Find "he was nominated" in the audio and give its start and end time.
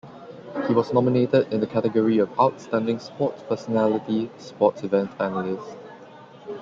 0.67-1.53